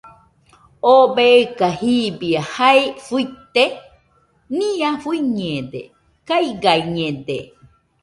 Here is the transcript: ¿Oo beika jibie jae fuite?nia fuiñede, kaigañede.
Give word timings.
¿Oo 0.91 1.05
beika 1.15 1.67
jibie 1.79 2.39
jae 2.53 2.83
fuite?nia 3.05 4.89
fuiñede, 5.03 5.81
kaigañede. 6.27 7.39